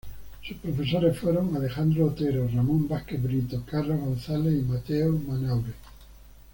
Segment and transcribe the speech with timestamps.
[0.41, 5.73] Sus profesores fueron Alejandro Otero, Ramón Vásquez Brito, Carlos Gonzáles y Mateo Manaure.